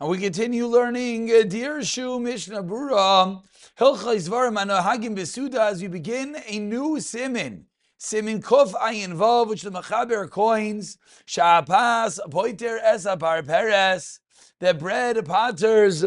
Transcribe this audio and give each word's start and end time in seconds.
And 0.00 0.08
we 0.08 0.16
continue 0.16 0.66
learning 0.66 1.28
uh, 1.28 1.42
Dirshu 1.44 2.18
Mishnah 2.22 2.62
Brura, 2.62 3.42
Hilcha 3.78 4.16
Izvarim 4.16 4.56
Anohagim 4.56 5.14
Besuda, 5.14 5.72
as 5.72 5.82
we 5.82 5.88
begin 5.88 6.38
a 6.46 6.58
new 6.58 6.98
simin. 7.00 7.66
Simin 7.98 8.40
Kuf 8.40 8.72
Ayin 8.72 9.14
Vav, 9.14 9.48
which 9.48 9.60
the 9.60 9.70
Mechaber 9.70 10.30
coins, 10.30 10.96
Shapas, 11.26 12.18
Poiter 12.30 12.78
Esa 12.82 13.18
Par 13.18 13.42
Peres, 13.42 14.20
the 14.58 14.72
bread 14.72 15.22
potters, 15.26 16.02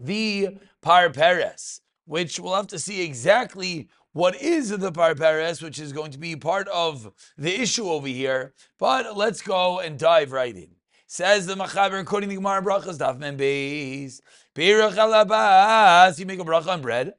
the 0.00 0.58
Par 0.82 1.10
Peres, 1.10 1.82
which 2.06 2.40
we'll 2.40 2.56
have 2.56 2.66
to 2.66 2.78
see 2.80 3.04
exactly 3.04 3.88
what 4.14 4.34
is 4.42 4.70
the 4.70 4.90
Par 4.90 5.14
Peres, 5.14 5.62
which 5.62 5.78
is 5.78 5.92
going 5.92 6.10
to 6.10 6.18
be 6.18 6.34
part 6.34 6.66
of 6.66 7.12
the 7.38 7.54
issue 7.54 7.88
over 7.88 8.08
here. 8.08 8.52
But 8.80 9.16
let's 9.16 9.42
go 9.42 9.78
and 9.78 9.96
dive 9.96 10.32
right 10.32 10.56
in. 10.56 10.70
Says 11.06 11.46
the 11.46 11.54
Machaber, 11.54 12.00
according 12.00 12.30
to 12.30 12.34
Gemara 12.34 12.62
Brachas, 12.62 12.98
Daf 12.98 13.18
Men 13.18 13.38
Beis, 13.38 14.20
Pirach 14.54 14.96
Alabas, 14.96 16.18
you 16.18 16.26
make 16.26 16.40
a 16.40 16.44
bracha 16.44 16.68
on 16.68 16.82
bread. 16.82 17.14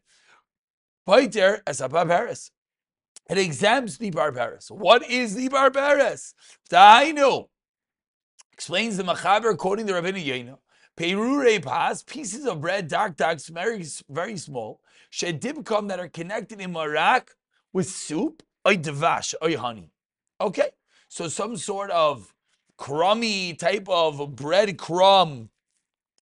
Paiter 1.07 1.63
Esapa 1.63 2.05
Paris. 2.05 2.51
It 3.29 3.37
exempts 3.37 3.97
the 3.97 4.09
barbaris. 4.11 4.69
What 4.69 5.09
is 5.09 5.35
the 5.35 5.49
barbaris? 5.49 6.33
Dainu. 6.69 7.47
Explains 8.51 8.97
the 8.97 9.03
Machaber, 9.03 9.51
according 9.51 9.85
the 9.85 9.93
Rabbeinu 9.93 10.23
Yena. 10.23 10.57
Perure 10.97 11.61
pas, 11.61 12.01
pieces 12.03 12.45
of 12.45 12.59
bread, 12.59 12.87
dark, 12.87 13.15
dark, 13.15 13.39
very, 13.45 13.85
very 14.09 14.35
small, 14.35 14.81
shedibkam 15.13 15.87
that 15.89 15.99
are 15.99 16.07
connected 16.09 16.59
in 16.59 16.73
marak 16.73 17.27
with 17.71 17.87
soup, 17.87 18.41
oy 18.67 18.75
devash, 18.75 19.35
oy 19.43 19.55
honey. 19.55 19.91
Okay, 20.41 20.71
so 21.07 21.27
some 21.27 21.55
sort 21.55 21.91
of 21.91 22.33
crummy 22.77 23.53
type 23.53 23.89
of 23.89 24.35
bread 24.35 24.77
crumb, 24.77 25.49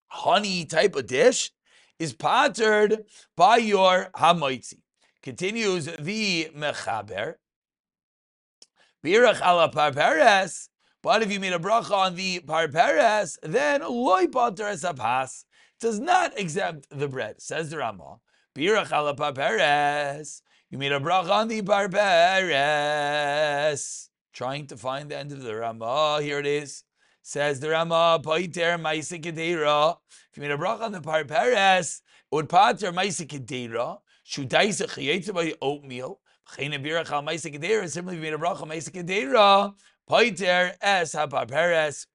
honey 0.08 0.66
type 0.66 0.96
of 0.96 1.08
dish 1.08 1.52
is 2.00 2.14
patterned 2.14 3.04
by 3.36 3.58
your 3.58 4.10
hamaitzi. 4.16 4.80
Continues 5.22 5.86
the 6.00 6.50
mechaber. 6.56 7.36
Birach 9.04 9.42
ala 9.42 9.70
parperes. 9.70 10.70
But 11.02 11.22
if 11.22 11.32
you 11.32 11.40
made 11.40 11.54
a 11.54 11.60
bracha 11.60 11.92
on 11.92 12.16
the 12.16 12.40
parperes, 12.40 13.38
then 13.44 13.82
loy 13.82 14.26
pater 14.28 14.68
es 14.68 14.84
does 15.80 16.00
not 16.00 16.40
exempt 16.40 16.88
the 16.90 17.08
bread. 17.08 17.40
Says 17.42 17.70
the 17.70 17.78
Rama. 17.78 18.18
Birach 18.56 18.92
ala 18.92 19.14
parperes. 19.14 20.42
You 20.72 20.80
made 20.80 20.92
a 20.92 21.00
bracha 21.00 21.30
on 21.30 21.48
the 21.48 21.62
parperes 21.62 22.00
trying 24.36 24.68
to 24.68 24.76
find 24.76 25.10
the 25.10 25.18
end 25.18 25.32
of 25.32 25.42
the 25.42 25.56
Rama. 25.56 25.86
Oh, 25.86 25.88
ah, 25.88 26.20
here 26.20 26.40
it 26.40 26.46
is. 26.46 26.84
Says 27.22 27.60
the 27.60 27.70
Rama, 27.70 28.20
Paiter 28.24 28.78
Maisikadera. 28.78 29.98
If 30.30 30.38
you 30.38 30.42
made 30.42 30.52
a 30.52 30.58
bracha 30.58 30.82
on 30.82 30.92
the 30.92 31.02
Parperes, 31.02 32.02
it 32.32 32.36
would 32.36 32.50
pater 32.50 32.92
Maisikadera. 32.92 34.00
Shudaisa 34.28 34.88
Chayetza 34.88 35.34
by 35.34 35.54
oatmeal. 35.62 36.20
Chayna 36.52 36.86
Birach 36.86 37.10
al 37.12 37.24
Maisikadera. 37.24 37.90
Similarly, 37.90 38.20
if 38.20 38.26
you 38.26 38.32
made 38.32 38.40
a 38.40 38.46
bracha 38.46 38.62
on 38.62 38.70
Maisikadera, 38.70 39.74
Paiter 40.08 40.74
Es 40.82 41.16
HaParperes. 41.16 42.06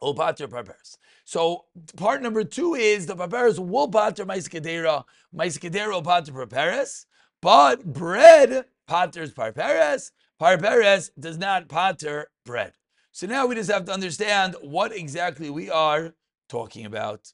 O 0.00 0.14
pater 0.14 0.48
Parperes. 0.48 0.98
So 1.24 1.66
part 1.96 2.22
number 2.22 2.42
two 2.42 2.74
is 2.74 3.06
the 3.06 3.14
Parperes 3.14 3.60
will 3.60 3.88
pater 3.88 4.24
Maisikadera. 4.24 5.04
Maisikadera 5.36 6.02
pater 6.02 6.32
Parperes. 6.32 7.06
But 7.40 7.84
bread 7.84 8.64
paters 8.88 9.32
Parperes. 9.32 10.10
Parperes 10.38 11.10
does 11.18 11.38
not 11.38 11.68
pater 11.68 12.28
bread. 12.44 12.72
So 13.12 13.26
now 13.26 13.46
we 13.46 13.54
just 13.54 13.70
have 13.70 13.84
to 13.84 13.92
understand 13.92 14.56
what 14.60 14.92
exactly 14.92 15.48
we 15.50 15.70
are 15.70 16.14
talking 16.48 16.84
about. 16.84 17.32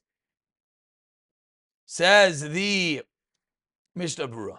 Says 1.86 2.48
the 2.48 3.02
Mishnah 3.96 4.28
Brura. 4.28 4.58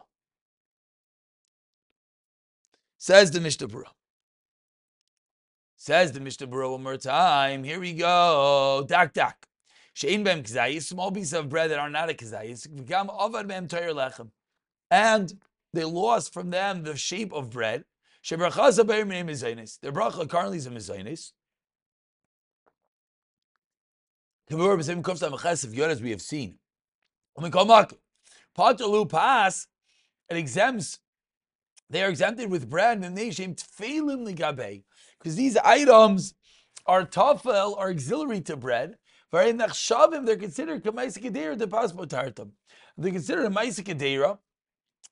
Says 2.98 3.32
the 3.32 3.40
Mishnah 3.40 3.68
Brura. 3.68 3.90
Says 5.78 6.12
the 6.12 6.20
Mishnah 6.20 6.48
Brura 6.48 6.72
one 6.72 6.84
more 6.84 6.98
time. 6.98 7.64
Here 7.64 7.80
we 7.80 7.94
go. 7.94 8.86
Dak 8.88 9.14
dak. 9.14 9.48
Shein 9.96 10.24
bem 10.24 10.44
kzayis, 10.44 10.84
small 10.84 11.12
piece 11.12 11.34
of 11.34 11.50
bread 11.50 11.72
that 11.72 11.80
are 11.80 11.90
not 11.90 12.10
a 12.10 12.14
kzayis, 12.14 12.68
become 12.76 13.10
avad 13.10 13.48
bem 13.48 13.68
lechem. 13.68 14.32
And 14.90 15.34
they 15.74 15.84
lost 15.84 16.34
from 16.34 16.50
them 16.50 16.84
the 16.84 16.96
shape 16.96 17.34
of 17.34 17.50
bread. 17.50 17.86
Their 18.30 18.38
bracha 18.38 20.30
currently 20.30 20.58
is 20.58 20.68
a 20.68 20.70
mezainis. 20.70 21.32
As 25.90 26.02
we 26.02 26.12
have 26.12 26.22
seen. 26.22 26.60
when 27.34 27.44
we 27.44 27.50
call 27.50 27.66
Patalu 28.58 29.10
pass, 29.10 29.68
it 30.30 30.38
exempts, 30.38 31.00
they 31.90 32.04
are 32.04 32.10
exempted 32.10 32.52
with 32.52 32.70
bread 32.70 33.04
and 33.04 33.18
they 33.18 33.32
shame 33.32 33.56
because 35.20 35.36
these 35.36 35.58
items 35.58 36.34
are 36.86 37.06
tafel 37.06 37.76
or 37.78 37.90
auxiliary 37.90 38.42
to 38.42 38.56
bread. 38.56 38.98
For 39.30 39.42
in 39.42 39.58
nachshavim, 39.58 40.26
They're 40.26 40.36
considered 40.36 40.84
kamaisa 40.84 41.58
the 41.58 41.68
paspotartam. 41.68 42.52
They 42.98 43.12
consider 43.12 43.46
a 43.46 43.50
maisa 43.50 44.38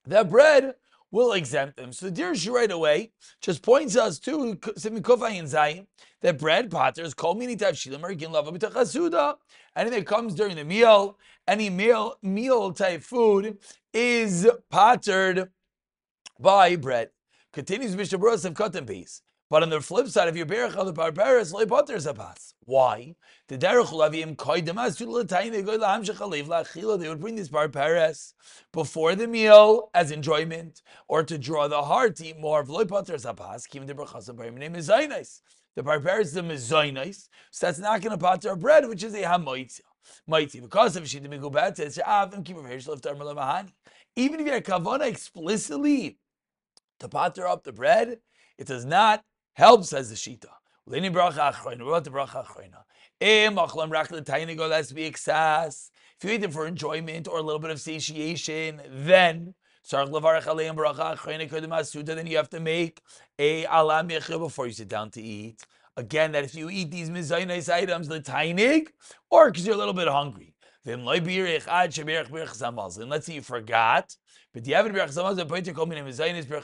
that 0.06 0.30
bread 0.30 0.76
will 1.12 1.34
exempt 1.34 1.78
them. 1.78 1.92
So 1.92 2.10
the 2.10 2.22
Dirshu 2.22 2.52
right 2.52 2.72
away 2.72 3.12
just 3.42 3.62
points 3.62 3.96
us 3.96 4.20
to 4.20 4.56
Simikufay 4.56 5.40
and 5.40 5.48
Zayim 5.48 5.88
that 6.22 6.38
bread 6.38 6.70
potters 6.70 7.14
call 7.14 7.36
mini 7.36 7.56
tav 7.56 7.76
shilim 7.76 8.04
or 8.04 8.14
gin 8.14 8.32
lava 8.32 8.52
b'tachasuda. 8.52 9.36
Anything 9.76 10.00
that 10.00 10.08
comes 10.08 10.36
during 10.36 10.56
the 10.56 10.64
meal, 10.64 11.18
any 11.48 11.70
meal 11.70 12.18
meal 12.22 12.72
type 12.74 13.02
food 13.02 13.58
is 13.94 14.48
pottered 14.70 15.50
by 16.40 16.76
bread. 16.76 17.10
Continues 17.52 17.96
Mishnah 17.96 18.18
Bros 18.18 18.46
of 18.46 18.54
cotton 18.54 18.86
piece. 18.86 19.22
But 19.50 19.64
on 19.64 19.70
the 19.72 19.82
flip 19.82 20.08
side, 20.08 20.28
if 20.28 20.36
you're 20.36 20.46
berach 20.46 20.78
on 20.78 20.86
the 20.86 21.52
loy 21.54 21.66
potter 21.66 21.96
is. 21.96 22.08
Why? 22.66 23.16
The 23.48 23.58
derech 23.58 23.88
lavim 23.88 24.36
koidemas 24.36 24.96
to 24.98 25.10
l'tayim 25.10 25.52
they 25.52 25.64
go 25.64 25.76
laham 25.76 26.06
shechalev 26.06 26.46
la'achila. 26.46 27.00
They 27.00 27.10
would 27.10 27.20
bring 27.20 27.36
this 27.36 27.50
barbaris 27.50 28.36
before 28.72 29.16
the 29.16 29.28
meal 29.28 29.90
as 29.96 30.12
enjoyment, 30.12 30.84
or 31.08 31.24
to 31.24 31.40
draw 31.40 31.68
the 31.68 31.82
heart 31.82 32.18
to 32.18 32.28
eat 32.28 32.40
more 32.40 32.60
of 32.60 32.70
a 32.70 33.34
pass. 33.34 33.66
Kim 33.66 33.88
the 33.88 33.96
brachas 33.96 34.30
of 34.30 34.38
name 34.38 34.76
is 34.76 34.90
zaynais. 34.90 35.42
The 35.76 35.82
barbaris 35.82 36.28
is 36.28 36.34
the 36.34 36.42
mezaynais, 36.42 37.28
so 37.50 37.66
that's 37.66 37.80
not 37.80 38.02
going 38.02 38.12
to 38.12 38.24
potter 38.24 38.56
bread, 38.56 38.88
which 38.88 39.04
is 39.04 39.16
a 39.16 39.24
hamoitzia. 39.24 39.82
Mighty 40.28 40.60
because 40.60 40.96
of 40.96 41.06
shita 41.06 41.28
migubat 41.28 41.78
says 41.78 41.98
avim 41.98 42.46
keep 42.46 42.56
mahani. 42.56 43.72
Even 44.16 44.40
if 44.40 44.46
you 44.46 44.54
have 44.54 44.64
kavana 44.64 45.08
explicitly 45.08 46.20
to 47.00 47.10
potter 47.10 47.48
up 47.48 47.64
the 47.64 47.72
bread, 47.72 48.20
it 48.58 48.68
does 48.68 48.86
not 48.86 49.24
help, 49.60 49.84
says 49.84 50.10
the 50.10 50.16
Shita. 50.16 50.48
Bracha. 50.88 51.54
What 51.66 51.82
about 51.82 52.06
the 52.06 52.12
bracha 52.12 52.46
achlam 53.22 53.92
rak 53.92 54.08
go, 54.58 54.70
that's 54.70 54.94
be 54.94 55.06
excess. 55.06 55.92
If 56.18 56.24
you 56.24 56.32
eat 56.36 56.44
it 56.44 56.54
for 56.54 56.66
enjoyment 56.66 57.28
or 57.28 57.40
a 57.40 57.42
little 57.42 57.60
bit 57.60 57.70
of 57.70 57.82
satiation, 57.82 58.82
then 58.90 59.54
then 59.92 60.08
you 62.28 62.38
have 62.38 62.50
to 62.50 62.60
make 62.62 63.02
a 63.38 63.66
alam 63.66 64.08
before 64.08 64.68
you 64.68 64.74
sit 64.74 64.88
down 64.88 65.12
to 65.12 65.22
eat. 65.22 65.66
Again, 65.98 66.32
that 66.32 66.46
if 66.46 66.56
you 66.56 66.70
eat 66.70 66.92
these 66.92 67.10
mizaynis 67.10 67.70
items, 67.72 68.08
the 68.08 68.22
tainig, 68.22 68.88
or 69.30 69.52
because 69.52 69.66
you're 69.66 69.76
a 69.76 69.78
little 69.78 69.94
bit 69.94 70.08
hungry. 70.08 70.56
Then 70.86 71.04
let's 71.04 71.26
say 73.26 73.34
you 73.34 73.42
forgot, 73.42 74.16
but 74.54 74.64
berach 74.64 75.12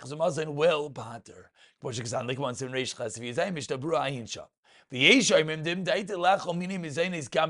zamazin 0.08 0.54
will 0.54 0.90
pater. 0.90 1.52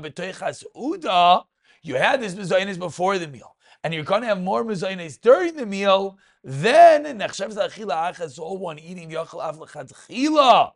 B'toichas 0.02 0.64
uda. 0.76 1.44
You 1.82 1.94
had 1.94 2.20
this 2.20 2.34
mizaynis 2.34 2.78
before 2.78 3.18
the 3.18 3.28
meal, 3.28 3.56
and 3.84 3.94
you're 3.94 4.04
going 4.04 4.22
to 4.22 4.26
have 4.26 4.40
more 4.40 4.64
mizaynis 4.64 5.20
during 5.20 5.56
the 5.56 5.66
meal. 5.66 6.18
Then 6.42 7.04
nechshav 7.04 7.54
zachila 7.54 8.14
achas 8.14 8.38
all 8.38 8.58
one 8.58 8.78
eating 8.78 9.10
yachal 9.10 9.40
av 9.40 9.58
samaz. 9.58 10.72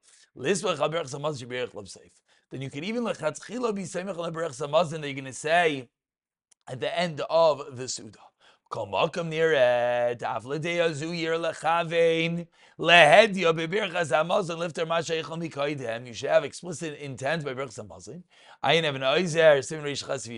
Then 2.51 2.63
you 2.63 2.71
can 2.71 2.85
even 2.85 3.05
lechatchila 3.05 3.75
be 3.75 3.83
semech 3.83 4.17
leberach 4.17 4.61
samazin 4.61 5.01
that 5.01 5.09
you're 5.09 5.15
going 5.15 5.25
to 5.25 5.33
say 5.33 5.89
at 6.69 6.81
the 6.81 6.99
end 6.99 7.21
of 7.29 7.77
the 7.77 7.89
suda. 7.89 8.19
Lifter. 8.73 9.27
You 16.07 16.15
should 16.15 16.31
have 16.31 16.45
explicit 16.45 16.99
intent 17.01 17.45
by 17.45 17.55
birchas 17.55 17.81
hamazon. 17.81 18.23
Ayin 18.65 18.85
even 18.85 19.03
oizer, 19.03 19.65
sim 19.65 19.83
rish 19.83 20.05
chas. 20.05 20.31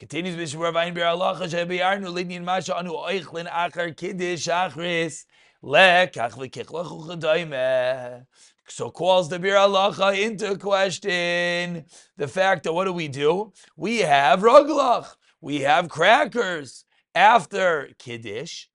Continues 0.00 0.34
Bishop 0.34 0.60
Ravayin 0.60 0.94
Bir 0.94 1.04
Allah, 1.04 1.38
Shebiyarnu 1.42 2.42
Masha 2.42 2.76
Anu 2.76 2.90
Oichlin 2.90 3.48
Achar 3.48 3.96
Kiddush 3.96 4.48
Achris. 4.48 5.24
So 8.66 8.90
calls 8.90 9.28
the 9.30 9.38
Bir 9.38 9.54
Halacha 9.54 10.20
into 10.20 10.58
question 10.58 11.86
the 12.16 12.28
fact 12.28 12.64
that 12.64 12.72
what 12.72 12.84
do 12.84 12.92
we 12.92 13.08
do? 13.08 13.52
We 13.76 14.00
have 14.00 14.40
roglach, 14.40 15.14
we 15.40 15.60
have 15.60 15.88
crackers 15.88 16.83
after 17.14 17.90
Kiddush, 17.98 18.66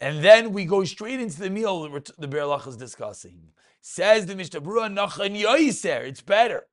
and 0.00 0.22
then 0.24 0.52
we 0.52 0.64
go 0.64 0.84
straight 0.84 1.20
into 1.20 1.40
the 1.40 1.50
meal 1.50 1.88
that 1.88 2.10
the 2.18 2.28
Bir 2.28 2.40
Halacha 2.40 2.68
is 2.68 2.76
discussing. 2.76 3.52
Says 3.80 4.26
the 4.26 4.34
Mishnah 4.36 4.60
Brura 4.60 4.92
Nachan 4.92 5.40
Yoiser, 5.40 6.02
it's 6.06 6.20
better. 6.20 6.66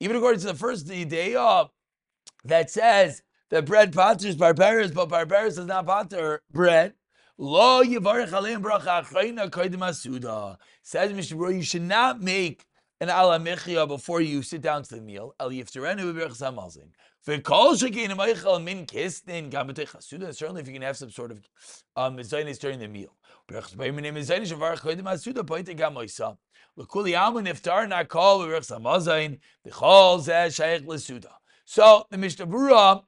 Even 0.00 0.16
according 0.16 0.40
to 0.40 0.46
the 0.46 0.54
first 0.54 0.86
day 0.86 1.34
of 1.34 1.70
that 2.44 2.70
says 2.70 3.22
that 3.50 3.64
bread 3.64 3.92
patters 3.92 4.36
barbaras, 4.36 4.92
but 4.92 5.08
barbaras 5.08 5.56
does 5.56 5.66
not 5.66 5.86
patter 5.86 6.42
bread. 6.50 6.94
Lo. 7.38 7.82
Says 10.82 11.12
Mishnah 11.12 11.50
you 11.50 11.62
should 11.62 11.82
not 11.82 12.20
make 12.20 12.66
an 13.00 13.08
ala 13.08 13.38
mechia 13.38 13.86
before 13.88 14.20
you 14.20 14.42
sit 14.42 14.60
down 14.60 14.82
to 14.84 14.96
the 14.96 15.00
meal. 15.00 15.34
Certainly, 17.24 17.42
if 20.60 20.66
you 20.66 20.72
can 20.72 20.82
have 20.82 20.96
some 20.96 21.10
sort 21.10 21.30
of 21.30 21.40
um, 21.94 22.16
during 22.16 22.80
the 22.80 22.88
meal. 22.88 23.16
So 31.64 32.06
the 32.10 32.18
Mishnah 32.18 33.02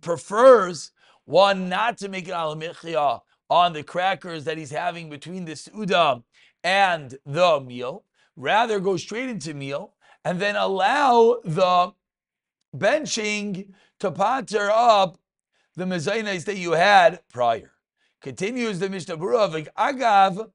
prefers 0.00 0.92
one, 1.24 1.68
not 1.68 1.98
to 1.98 2.08
make 2.08 2.28
an 2.28 2.34
alamichia 2.34 3.20
on 3.50 3.72
the 3.72 3.82
crackers 3.82 4.44
that 4.44 4.58
he's 4.58 4.70
having 4.70 5.10
between 5.10 5.44
the 5.44 5.56
suda 5.56 6.22
and 6.62 7.18
the 7.26 7.60
meal. 7.60 8.04
Rather, 8.36 8.78
go 8.80 8.96
straight 8.96 9.28
into 9.28 9.54
meal 9.54 9.94
and 10.24 10.40
then 10.40 10.56
allow 10.56 11.38
the 11.44 11.92
benching 12.76 13.72
to 14.00 14.10
patter 14.10 14.70
up 14.70 15.18
the 15.76 15.84
mezainis 15.84 16.44
that 16.44 16.56
you 16.56 16.72
had 16.72 17.20
prior. 17.32 17.72
Continues 18.20 18.78
the 18.78 18.88
Mishnah 18.88 19.16
Berurah, 19.16 19.68
agav, 19.76 20.50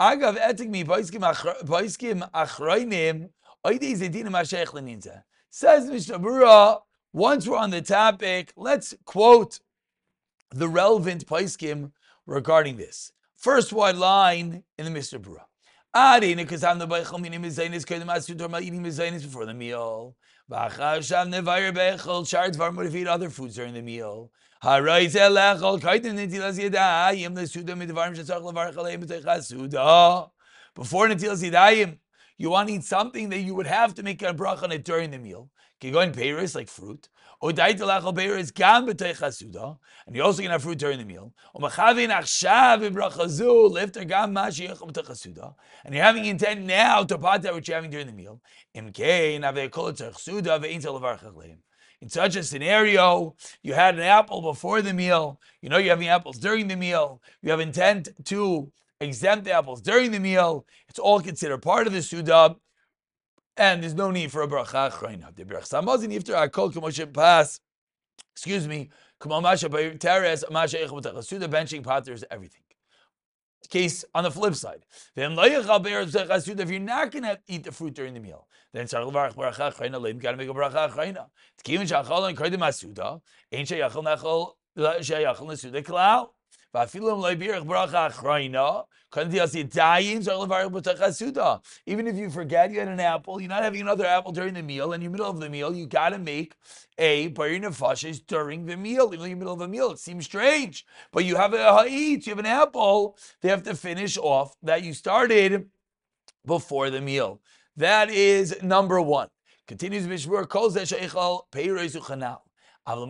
agav 0.00 0.38
etik 0.38 0.68
mi 0.68 0.84
paiskim 0.84 2.30
achroinim, 2.32 3.30
oidei 3.64 3.96
zedinim 3.96 4.32
hashech 4.32 4.68
leninza. 4.68 5.22
Says 5.50 5.88
Mishnah 5.88 6.18
Berurah, 6.18 6.80
once 7.12 7.46
we're 7.46 7.56
on 7.56 7.70
the 7.70 7.82
topic, 7.82 8.52
let's 8.56 8.94
quote 9.04 9.60
the 10.50 10.68
relevant 10.68 11.26
paiskim 11.26 11.92
regarding 12.26 12.76
this. 12.76 13.12
First 13.36 13.72
one 13.72 13.98
line 13.98 14.62
in 14.78 14.84
the 14.84 14.90
Mishnah 14.90 15.20
Brura. 15.94 16.22
Eating 18.62 18.82
before 18.82 19.46
the 19.46 19.54
meal. 19.54 20.16
Shards 20.50 21.10
varmud 22.56 22.86
if 22.86 22.94
eat 22.94 23.06
other 23.06 23.28
foods 23.28 23.56
during 23.56 23.74
the 23.74 23.82
meal. 23.82 24.30
Before 24.62 24.80
Natilas 31.08 31.42
Yidayim, 31.42 31.98
you 32.38 32.50
want 32.50 32.68
to 32.68 32.74
eat 32.74 32.84
something 32.84 33.28
that 33.28 33.40
you 33.40 33.54
would 33.54 33.66
have 33.66 33.94
to 33.94 34.02
make 34.02 34.22
a 34.22 34.32
bracha 34.32 34.62
on 34.62 34.72
it 34.72 34.84
during 34.84 35.10
the 35.10 35.18
meal. 35.18 35.50
Can 35.80 35.88
you 35.88 35.94
go 35.94 36.00
Kigoin 36.00 36.14
Paris, 36.14 36.54
like 36.54 36.68
fruit. 36.68 37.08
And 37.42 37.50
you're 40.14 40.24
also 40.24 40.42
to 40.42 40.48
have 40.48 40.62
fruit 40.62 40.78
during 40.78 40.98
the 40.98 41.04
meal. 41.04 41.34
And 41.54 41.64
you're 45.94 46.04
having 46.04 46.24
intent 46.26 46.60
now 46.62 47.02
to 47.02 47.18
pot 47.18 47.42
that 47.42 47.52
which 47.52 47.66
you're 47.68 47.74
having 47.74 47.90
during 47.90 48.06
the 48.06 48.12
meal. 48.12 48.40
In 48.74 48.92
such 52.08 52.36
a 52.36 52.44
scenario, 52.44 53.34
you 53.62 53.74
had 53.74 53.96
an 53.96 54.02
apple 54.02 54.40
before 54.40 54.80
the 54.80 54.92
meal. 54.92 55.40
You 55.60 55.68
know 55.68 55.78
you're 55.78 55.90
having 55.90 56.08
apples 56.08 56.38
during 56.38 56.68
the 56.68 56.76
meal. 56.76 57.20
You 57.42 57.50
have 57.50 57.60
intent 57.60 58.08
to 58.26 58.70
exempt 59.00 59.44
the 59.46 59.52
apples 59.52 59.80
during 59.80 60.12
the 60.12 60.20
meal. 60.20 60.64
It's 60.88 61.00
all 61.00 61.20
considered 61.20 61.62
part 61.62 61.88
of 61.88 61.92
the 61.92 62.02
Suda 62.02 62.56
and 63.56 63.82
there's 63.82 63.94
no 63.94 64.10
need 64.10 64.32
for 64.32 64.42
a 64.42 64.48
bracha 64.48 64.90
achrayna. 64.90 65.34
The 65.34 65.44
bracha 65.44 65.68
samazin 65.68 66.12
yifter 66.12 66.34
akol 66.34 66.72
k'moshe 66.72 67.12
pas. 67.12 67.60
Excuse 68.34 68.66
me. 68.66 68.90
K'mal 69.20 69.42
masha 69.42 69.68
teres 69.68 70.44
masha 70.50 70.78
echot 70.78 71.24
Suda 71.24 71.48
benching 71.48 71.82
potters 71.82 72.24
everything. 72.30 72.62
Case 73.70 74.04
on 74.14 74.24
the 74.24 74.30
flip 74.30 74.54
side, 74.56 74.84
if 75.16 76.70
you're 76.70 76.80
not 76.80 77.10
going 77.12 77.22
to 77.22 77.38
eat 77.46 77.62
the 77.64 77.72
fruit 77.72 77.94
during 77.94 78.12
the 78.12 78.20
meal, 78.20 78.48
then 78.72 78.86
leim. 78.86 80.18
Got 80.20 80.32
to 80.32 80.36
make 80.36 80.48
a 80.48 80.52
bracha. 80.52 81.26
Even 86.74 86.88
if 92.06 92.16
you 92.16 92.30
forget 92.30 92.70
you 92.70 92.78
had 92.78 92.88
an 92.88 93.00
apple, 93.00 93.40
you're 93.40 93.48
not 93.48 93.62
having 93.62 93.82
another 93.82 94.06
apple 94.06 94.32
during 94.32 94.54
the 94.54 94.62
meal, 94.62 94.94
and 94.94 95.02
in 95.02 95.10
the 95.10 95.18
middle 95.18 95.30
of 95.30 95.38
the 95.38 95.50
meal, 95.50 95.74
you 95.74 95.86
got 95.86 96.10
to 96.10 96.18
make 96.18 96.54
a 96.96 97.28
Bayir 97.30 97.60
Nefashis 97.62 98.26
during 98.26 98.64
the 98.64 98.76
meal. 98.76 99.10
Even 99.12 99.26
in 99.26 99.32
the 99.32 99.36
middle 99.36 99.52
of 99.52 99.58
the 99.58 99.68
meal, 99.68 99.90
it 99.90 99.98
seems 99.98 100.24
strange. 100.24 100.86
But 101.12 101.26
you 101.26 101.36
have 101.36 101.52
a 101.52 101.58
ha'it, 101.58 102.26
you 102.26 102.30
have 102.30 102.38
an 102.38 102.46
apple, 102.46 103.18
they 103.42 103.50
have 103.50 103.64
to 103.64 103.74
finish 103.74 104.16
off 104.16 104.56
that 104.62 104.82
you 104.82 104.94
started 104.94 105.68
before 106.46 106.88
the 106.88 107.02
meal. 107.02 107.42
That 107.76 108.08
is 108.08 108.62
number 108.62 109.00
one. 109.00 109.28
Continues 109.68 110.06
Mishmur, 110.06 110.48
calls 110.48 110.74
that 110.74 110.88
Sheikhal 110.88 111.42
Peirezu 111.52 112.00
Chanal. 112.00 112.40
Eating 112.84 113.04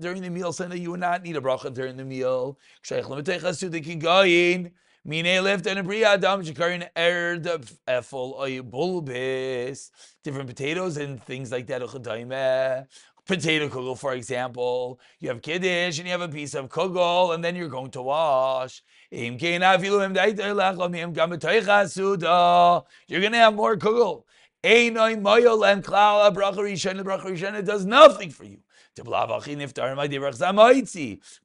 during 0.00 0.22
the 0.22 0.30
meal, 0.30 0.50
saying 0.50 0.70
that 0.70 0.78
you 0.78 0.90
would 0.92 1.00
not 1.00 1.22
need 1.22 1.36
a 1.36 1.42
bracha 1.42 1.74
during 1.74 1.98
the 1.98 2.06
meal. 2.06 2.58
Different 10.24 10.46
potatoes 10.48 10.96
and 10.96 11.22
things 11.22 11.52
like 11.52 11.66
that. 11.66 12.86
Potato 13.24 13.68
kugel, 13.68 13.98
for 13.98 14.14
example. 14.14 14.98
You 15.20 15.28
have 15.28 15.42
kiddush 15.42 15.98
and 15.98 16.06
you 16.06 16.12
have 16.12 16.22
a 16.22 16.28
piece 16.28 16.54
of 16.54 16.70
kugel, 16.70 17.34
and 17.34 17.44
then 17.44 17.54
you're 17.54 17.68
going 17.68 17.90
to 17.90 18.00
wash. 18.00 18.82
You're 19.10 19.36
going 19.36 19.60
to 19.60 19.66
have 23.36 23.54
more 23.54 23.76
kugel. 23.76 24.24
Einoi 24.64 25.20
moyol 25.20 25.72
and 25.72 25.82
klal 25.84 26.32
bracha 26.34 26.58
rishon 26.58 27.02
bracha 27.02 27.24
rishon 27.24 27.64
does 27.64 27.84
nothing 27.84 28.30
for 28.30 28.44
you. 28.44 28.58
Because 28.94 29.14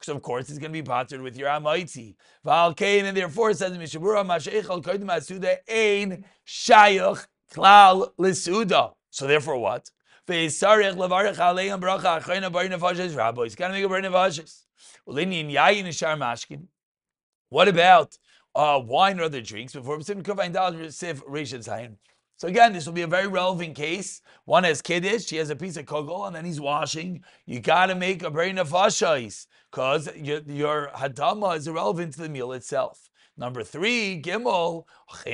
of 0.09 0.21
course 0.21 0.49
it's 0.49 0.59
going 0.59 0.71
to 0.71 0.73
be 0.73 0.83
pottered 0.83 1.21
with 1.21 1.37
your 1.37 1.47
amaitzi. 1.47 2.15
Valkain 2.45 3.05
and 3.05 3.15
therefore 3.15 3.53
says 3.53 3.77
Mishabura 3.77 4.25
Masheichal 4.25 4.83
Kodim 4.83 5.05
Asuda 5.05 5.57
Ein 5.67 6.25
Shayach 6.45 7.25
Klal 7.53 8.11
Lisuda. 8.19 8.93
So 9.09 9.27
therefore 9.27 9.57
what? 9.57 9.89
Ve'isarech 10.27 10.95
levarech 10.95 11.37
aleim 11.37 11.79
bracha 11.79 12.21
achreina 12.21 12.51
bar 12.51 12.65
nefashes 12.65 13.15
rabbi. 13.15 13.43
He's 13.43 13.55
got 13.55 13.69
to 13.69 13.73
make 13.73 13.85
a 13.85 13.87
nefashes. 13.87 14.65
Ulinian 15.07 15.49
yayin 15.49 15.85
nishar 15.85 16.17
mashkin. 16.17 16.67
What 17.49 17.69
about 17.69 18.17
uh, 18.53 18.81
wine 18.83 19.21
or 19.21 19.23
other 19.23 19.41
drinks 19.41 19.71
before 19.73 19.97
B'sim 19.99 20.21
Kuvayin 20.21 20.51
Dal 20.51 20.73
Siv 20.73 21.23
Rishon 21.23 21.65
Zayin? 21.65 21.95
So 22.37 22.47
again, 22.47 22.71
this 22.71 22.85
will 22.85 22.93
be 22.93 23.01
a 23.01 23.07
very 23.07 23.25
relevant 23.25 23.75
case. 23.75 24.21
One 24.45 24.63
has 24.63 24.83
kiddush, 24.83 25.25
she 25.25 25.37
has 25.37 25.49
a 25.49 25.55
piece 25.55 25.75
of 25.75 25.85
kugel, 25.85 26.27
and 26.27 26.35
then 26.35 26.45
he's 26.45 26.61
washing. 26.61 27.23
You 27.47 27.59
got 27.59 27.87
to 27.87 27.95
make 27.95 28.21
a 28.21 28.29
brain 28.29 28.59
of 28.59 28.69
fashais 28.69 29.47
because 29.71 30.07
your, 30.15 30.41
your 30.45 30.91
hadama 30.93 31.57
is 31.57 31.67
irrelevant 31.67 32.13
to 32.13 32.21
the 32.21 32.29
meal 32.29 32.51
itself. 32.51 33.09
Number 33.39 33.63
three, 33.63 34.21
gimel. 34.21 34.85
You're 35.25 35.33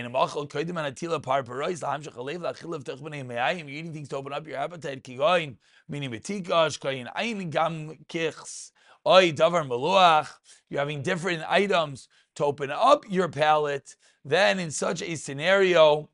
eating 3.69 3.93
things 3.93 4.09
to 4.09 4.15
open 4.15 4.33
up 4.33 4.47
your 4.47 4.57
appetite. 4.57 5.03
Kigoin, 5.03 5.57
meaning 5.89 6.11
betikash, 6.11 6.79
kain 6.79 7.09
ayin 7.17 7.49
gam 7.49 7.97
kichs. 8.07 8.71
Oy 9.05 9.33
davar 9.33 9.67
meluach. 9.67 10.29
You're 10.69 10.79
having 10.79 11.01
different 11.01 11.43
items 11.49 12.07
to 12.35 12.45
open 12.45 12.71
up 12.71 13.03
your 13.09 13.27
palate. 13.27 13.95
Then, 14.25 14.59
in 14.59 14.71
such 14.71 15.01
a 15.01 15.15
scenario, 15.15 16.09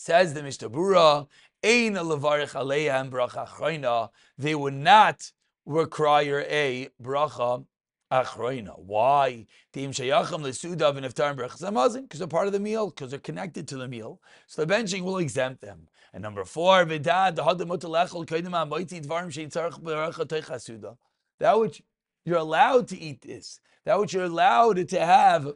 Says 0.00 0.32
the 0.32 0.44
Mishnah 0.44 0.70
Brura, 0.70 1.26
Ein 1.64 1.94
levarich 1.94 2.54
aleiham 2.54 3.10
bracha 3.10 3.48
achroina. 3.48 4.10
They 4.38 4.54
would 4.54 4.74
not 4.74 5.32
require 5.66 6.46
a 6.48 6.88
bracha 7.02 7.64
achroina. 8.08 8.78
Why? 8.78 9.46
Team 9.72 9.90
shayacham 9.90 10.42
lesudav 10.42 10.96
and 10.98 11.04
iftar 11.04 11.36
brachas 11.36 11.68
hamazin 11.68 12.02
because 12.02 12.20
they're 12.20 12.28
part 12.28 12.46
of 12.46 12.52
the 12.52 12.60
meal, 12.60 12.90
because 12.90 13.10
they're 13.10 13.18
connected 13.18 13.66
to 13.66 13.76
the 13.76 13.88
meal. 13.88 14.20
So 14.46 14.64
the 14.64 14.72
benching 14.72 15.02
will 15.02 15.18
exempt 15.18 15.62
them. 15.62 15.88
And 16.12 16.22
number 16.22 16.44
four, 16.44 16.84
vidad 16.84 17.34
the 17.34 17.42
hadamut 17.42 17.80
lechol 17.80 18.24
kodim 18.24 18.52
ha'moiti 18.52 19.04
dvarim 19.04 19.32
sheitzarich 19.32 19.82
bracha 19.82 20.24
teichasuda. 20.24 20.96
That 21.40 21.58
which 21.58 21.82
you're 22.24 22.38
allowed 22.38 22.86
to 22.88 22.98
eat 22.98 23.22
this. 23.22 23.58
That 23.84 23.98
which 23.98 24.12
you're 24.14 24.26
allowed 24.26 24.88
to 24.90 25.04
have 25.04 25.54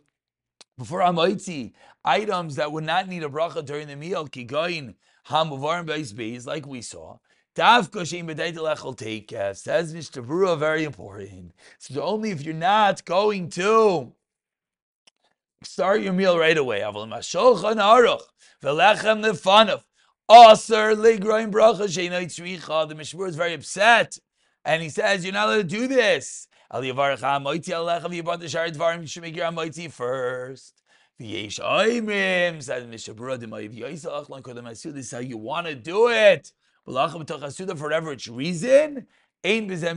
before 0.78 1.00
Amaitzi, 1.00 1.72
items 2.04 2.56
that 2.56 2.72
would 2.72 2.84
not 2.84 3.08
need 3.08 3.22
a 3.22 3.28
bracha 3.28 3.64
during 3.64 3.88
the 3.88 3.96
meal, 3.96 4.26
kigoin, 4.26 4.94
hamuvarim 5.28 5.86
beis 5.86 6.46
like 6.46 6.66
we 6.66 6.82
saw. 6.82 7.18
Davka 7.54 8.02
shein 8.02 8.26
b'dei 8.26 8.96
take 8.96 9.30
says. 9.54 9.92
Brura, 9.92 10.58
very 10.58 10.84
important. 10.84 11.52
So 11.78 12.02
only 12.02 12.30
if 12.30 12.42
you're 12.42 12.54
not 12.54 13.04
going 13.04 13.50
to 13.50 14.14
start 15.62 16.00
your 16.00 16.14
meal 16.14 16.38
right 16.38 16.56
away. 16.56 16.80
Aval 16.80 17.06
mashochan 17.08 17.76
aruch 17.76 18.22
velechem 18.62 19.22
lefanav. 19.22 19.82
Aser 20.30 20.96
legroin 20.96 21.52
bracha 21.52 21.86
sheinai 21.86 22.24
tzricha. 22.24 22.88
The 22.88 22.94
Mishmur 22.94 23.28
is 23.28 23.36
very 23.36 23.52
upset, 23.52 24.18
and 24.64 24.82
he 24.82 24.88
says 24.88 25.24
you're 25.24 25.32
not 25.32 25.48
allowed 25.48 25.56
to 25.56 25.64
do 25.64 25.86
this. 25.86 26.48
Amoiti 26.72 26.94
alechem 26.94 28.40
the 28.40 28.48
shari 28.48 28.70
dvarim. 28.70 29.02
You 29.02 29.06
should 29.06 29.22
make 29.22 29.36
your 29.36 29.52
first. 29.90 30.82
This 31.18 31.58
is 31.58 31.60
how 35.12 35.18
you 35.18 35.36
want 35.36 35.66
to 35.66 35.74
do 35.74 36.08
it. 36.08 36.52
For 36.84 36.92
whatever 36.92 38.16
reason, 38.30 39.06
there's 39.44 39.82
a 39.82 39.94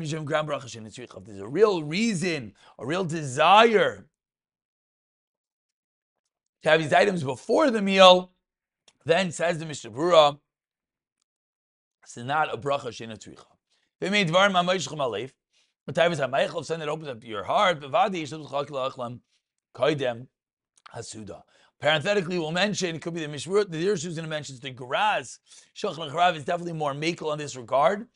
real 1.47 1.83
reason, 1.83 2.53
a 2.77 2.85
real 2.85 3.05
desire 3.05 4.05
to 6.61 6.69
have 6.69 6.81
these 6.81 6.93
items 6.93 7.23
before 7.23 7.71
the 7.71 7.81
meal, 7.81 8.33
then 9.05 9.31
says 9.31 9.59
the 9.59 9.65
Mishnah 9.65 9.91
Brura, 9.91 10.37
it's 12.03 12.17
not 12.17 12.53
a 12.53 12.57
bracha 12.57 12.87
shena 12.87 13.17
is? 14.13 15.31
Send 16.67 16.83
it 16.83 16.89
opens 16.89 17.09
up 17.09 17.23
your 17.23 17.43
heart. 17.43 17.81
Hasuda. 20.95 21.41
Parenthetically, 21.79 22.39
we'll 22.39 22.51
mention, 22.51 22.95
it 22.95 23.01
could 23.01 23.13
be 23.13 23.25
the 23.25 23.27
Mishmur, 23.27 23.69
the 23.69 23.85
Dirsh 23.85 24.03
who's 24.03 24.15
going 24.15 24.23
to 24.23 24.29
mention 24.29 24.57
the 24.61 24.71
Graz. 24.71 25.39
Shulchan 25.75 26.11
Aruch 26.11 26.37
is 26.37 26.45
definitely 26.45 26.73
more 26.73 26.93
makel 26.93 27.33
in 27.33 27.37
this 27.37 27.55
regard, 27.55 28.07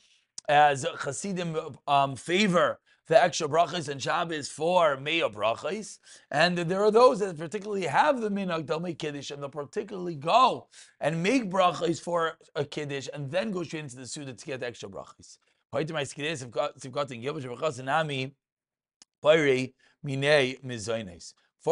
as 0.48 0.86
Chassidim 1.04 1.78
um, 1.88 2.16
favor 2.16 2.80
the 3.08 3.22
extra 3.22 3.48
brachas 3.48 3.90
and 3.90 4.02
Shabbos 4.02 4.50
for 4.50 4.96
Meya 4.96 5.34
brachas. 5.34 5.98
And 6.32 6.58
there 6.58 6.84
are 6.84 6.92
those 6.92 7.20
that 7.20 7.38
particularly 7.38 7.88
have 7.88 8.22
the 8.22 8.30
minhag, 8.30 8.68
they'll 8.68 8.80
make 8.80 9.00
Kiddush, 9.00 9.32
and 9.32 9.42
they'll 9.42 9.50
particularly 9.50 10.16
go 10.16 10.68
and 11.02 11.22
make 11.22 11.50
brachas 11.50 12.00
for 12.00 12.38
a 12.56 12.64
Kiddush, 12.64 13.10
and 13.14 13.30
then 13.30 13.52
go 13.52 13.64
straight 13.64 13.84
into 13.84 13.98
the 13.98 14.08
Suda 14.08 14.34
to 14.34 14.46
get 14.46 14.62
the 14.62 14.68
extra 14.68 14.88
brachas. 14.88 15.38
Before 15.72 15.84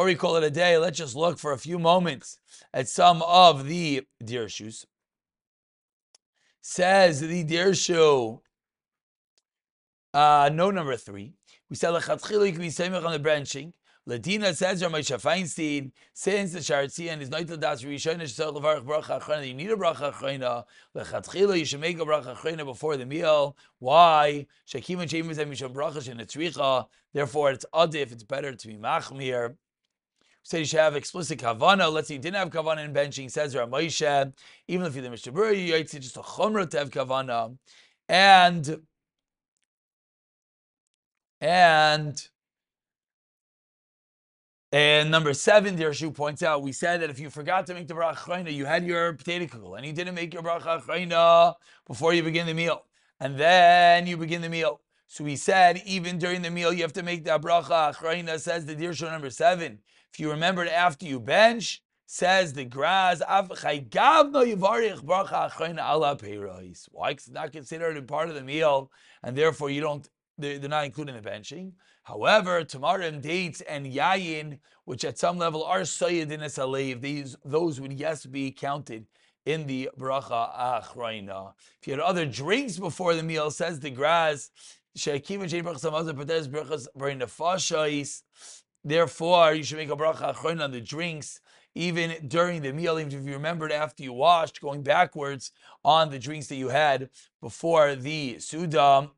we 0.05 0.15
call 0.15 0.35
it 0.35 0.43
a 0.43 0.51
day, 0.51 0.77
let's 0.77 0.97
just 0.97 1.15
look 1.15 1.39
for 1.39 1.53
a 1.53 1.57
few 1.57 1.79
moments 1.79 2.39
at 2.73 2.87
some 2.87 3.23
of 3.23 3.65
the 3.65 4.03
dirshus. 4.23 4.85
Says 6.61 7.21
the 7.21 7.43
dirshu, 7.45 8.39
uh, 10.13 10.49
no 10.53 10.69
number 10.69 10.95
three. 10.95 11.33
We 11.69 11.75
said 11.75 11.91
lechatchilu 11.91 12.47
you 12.47 12.51
can 12.51 12.61
be 12.61 13.05
on 13.05 13.11
the 13.11 13.19
branching. 13.19 13.73
Ladina 14.07 14.55
says 14.55 14.81
Ramosha 14.81 15.21
Feinstein, 15.21 15.91
since 16.13 16.53
the 16.53 16.59
Sharatzian 16.59 17.19
is 17.19 17.29
not 17.29 17.45
das 17.59 17.83
Rishon 17.83 19.45
you 19.45 19.53
need 19.53 19.69
a 19.69 19.75
Bracha 19.75 20.13
Achrona. 20.13 20.63
Lechatchila, 20.95 21.59
you 21.59 21.65
should 21.65 21.81
make 21.81 21.99
a 21.99 22.05
Bracha 22.05 22.37
Achrona 22.37 22.63
before 22.63 22.95
the 22.95 23.05
meal. 23.05 23.57
Why? 23.79 24.47
Shakim 24.65 25.01
and 25.01 25.11
Shem 25.11 25.27
Misham 25.27 25.73
Bracha 25.73 25.97
Shenetzricha. 25.97 26.87
Therefore, 27.13 27.51
it's 27.51 27.65
adif. 27.73 28.13
It's 28.13 28.23
better 28.23 28.53
to 28.53 28.67
be 28.67 28.75
machmir 28.75 29.55
said 30.47 30.59
you 30.59 30.65
should 30.65 30.79
have 30.79 30.95
explicit 30.95 31.39
kavana. 31.39 31.91
Let's 31.91 32.07
say 32.07 32.13
you 32.13 32.21
didn't 32.21 32.37
have 32.37 32.49
kavana 32.49 32.85
in 32.85 32.93
benching. 32.93 33.29
Says 33.29 33.53
Ramosha, 33.53 34.31
even 34.69 34.87
if 34.87 34.95
you're 34.95 35.03
the 35.03 35.09
Mishabur, 35.09 35.53
you 35.53 35.83
just 35.83 36.15
a 36.15 36.21
chumrah 36.21 36.69
to 36.69 36.77
have 36.77 36.89
kavana, 36.89 37.57
and 38.07 38.81
and 41.41 42.29
and 44.71 45.09
number 45.09 45.33
seven, 45.33 45.77
the 45.77 45.93
Shu 45.93 46.11
points 46.11 46.43
out, 46.43 46.61
we 46.61 46.73
said 46.73 47.01
that 47.01 47.09
if 47.09 47.19
you 47.19 47.29
forgot 47.29 47.65
to 47.67 47.73
make 47.73 47.87
the 47.87 47.93
bracha 47.93 48.53
you 48.53 48.65
had 48.65 48.85
your 48.85 49.13
potato 49.13 49.45
kugel, 49.45 49.77
and 49.77 49.85
you 49.85 49.93
didn't 49.93 50.15
make 50.15 50.33
your 50.33 50.43
bracha 50.43 51.55
before 51.85 52.13
you 52.13 52.21
begin 52.21 52.45
the 52.45 52.53
meal, 52.53 52.83
and 53.19 53.39
then 53.39 54.07
you 54.07 54.17
begin 54.17 54.41
the 54.41 54.49
meal. 54.49 54.81
So 55.07 55.23
we 55.23 55.37
said 55.37 55.81
even 55.85 56.17
during 56.17 56.41
the 56.41 56.51
meal 56.51 56.73
you 56.73 56.81
have 56.81 56.91
to 56.93 57.03
make 57.03 57.23
the 57.23 57.39
bracha 57.39 58.39
Says 58.39 58.65
the 58.65 58.75
Dirshu 58.75 59.09
number 59.09 59.29
seven. 59.29 59.79
If 60.11 60.19
you 60.19 60.29
remembered 60.29 60.67
after 60.67 61.05
you 61.05 61.21
bench, 61.21 61.81
says 62.05 62.53
the 62.53 62.65
Graz, 62.65 63.21
why? 63.21 63.47
It's 67.11 67.29
not 67.29 67.51
considered 67.51 67.97
a 67.97 68.01
part 68.01 68.29
of 68.29 68.35
the 68.35 68.41
meal, 68.41 68.91
and 69.23 69.37
therefore 69.37 69.69
you 69.69 69.81
don't. 69.81 70.07
They're, 70.39 70.59
not 70.59 70.85
included 70.85 71.15
in 71.15 71.23
the 71.23 71.29
benching. 71.29 71.71
However, 72.07 72.63
tamarim, 72.63 73.21
dates, 73.21 73.59
and 73.59 73.85
yayin, 73.85 74.59
which 74.85 75.03
at 75.03 75.19
some 75.19 75.37
level 75.37 75.61
are 75.65 75.83
sayyid 75.83 76.31
in 76.31 76.41
a 76.41 76.49
these 77.01 77.35
those 77.43 77.81
would 77.81 77.91
yes 77.91 78.25
be 78.25 78.49
counted 78.49 79.07
in 79.45 79.67
the 79.67 79.89
bracha 79.99 80.57
achrayna. 80.57 81.51
If 81.81 81.87
you 81.87 81.91
had 81.91 81.99
other 81.99 82.25
drinks 82.25 82.79
before 82.79 83.13
the 83.13 83.23
meal, 83.23 83.51
says 83.51 83.81
the 83.81 83.89
nefashais. 87.19 88.21
Therefore, 88.85 89.53
you 89.53 89.63
should 89.63 89.77
make 89.77 89.91
a 89.91 89.97
bracha 89.97 90.33
achron 90.33 90.63
on 90.63 90.71
the 90.71 90.79
drinks, 90.79 91.41
even 91.75 92.25
during 92.29 92.61
the 92.61 92.71
meal, 92.71 92.97
even 92.99 93.11
if 93.11 93.25
you 93.25 93.33
remembered 93.33 93.73
after 93.73 94.01
you 94.03 94.13
washed, 94.13 94.61
going 94.61 94.81
backwards 94.81 95.51
on 95.83 96.09
the 96.09 96.19
drinks 96.19 96.47
that 96.47 96.55
you 96.55 96.69
had 96.69 97.09
before 97.41 97.95
the 97.95 98.39
Suda. 98.39 99.09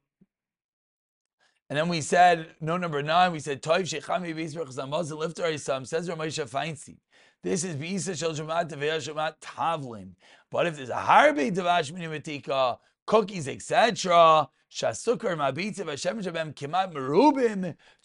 And 1.69 1.77
then 1.77 1.87
we 1.87 2.01
said, 2.01 2.47
no, 2.59 2.77
number 2.77 3.03
nine, 3.03 3.31
we 3.31 3.39
said, 3.39 3.61
Toiv 3.61 3.81
Shechami 3.81 4.35
Beis 4.35 4.55
Lifter 4.55 5.43
Isam, 5.43 5.85
says 5.85 6.09
Ramesha 6.09 6.49
Feinstein. 6.49 6.97
This 7.43 7.63
is 7.63 7.75
Bisa 7.75 8.17
Shel 8.17 8.33
Shemat 8.33 8.69
Taveh 8.71 9.33
Tavlin. 9.39 10.13
But 10.49 10.65
if 10.65 10.77
there's 10.77 10.89
a 10.89 10.95
Harbe 10.95 11.55
Tavash 11.55 11.93
Minimatika, 11.93 12.79
cookies, 13.05 13.47
etc., 13.47 14.49
It's 14.71 15.07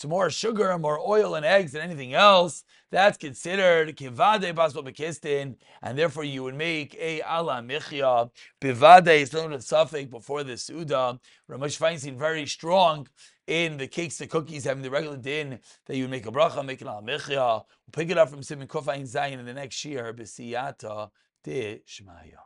more 0.07 0.31
sugar, 0.31 0.79
more 0.79 0.99
oil, 0.99 1.35
and 1.35 1.45
eggs 1.45 1.73
than 1.73 1.83
anything 1.83 2.15
else. 2.15 2.65
That's 2.91 3.19
considered 3.19 3.97
kivade 3.97 4.55
basbo 4.55 4.83
bekistin, 4.83 5.57
and 5.83 5.99
therefore 5.99 6.25
you 6.25 6.43
would 6.43 6.55
make 6.55 6.95
a 6.95 7.21
ala 7.21 7.61
michya 7.63 8.31
bivade 8.61 9.21
is 9.21 9.33
known 9.33 9.53
as 9.53 9.67
suffix 9.67 10.09
before 10.09 10.43
the 10.43 10.57
suda. 10.57 11.21
Ramesh 11.51 11.79
Feinstein 11.79 12.17
very 12.17 12.47
strong 12.47 13.09
in 13.47 13.77
the 13.77 13.87
cakes, 13.87 14.17
the 14.17 14.27
cookies, 14.27 14.65
having 14.65 14.83
the 14.83 14.91
regular 14.91 15.19
din 15.19 15.61
that 15.85 15.97
you 15.97 16.05
would 16.05 16.11
make 16.11 16.27
a 16.27 16.33
bracha, 16.33 16.65
make 16.65 16.81
an. 16.81 16.89
We'll 16.89 17.67
pick 17.93 18.11
it 18.11 18.17
up 18.17 18.31
from 18.31 18.43
Simon 18.43 18.69
Kofain 18.69 19.03
Zayin 19.03 19.39
in 19.39 19.45
the 19.45 19.53
next 19.53 19.85
year, 19.85 20.15
b'siyata 20.15 21.11
de 21.43 21.83
shmaya. 21.87 22.45